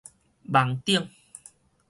[0.51, 1.09] 網頂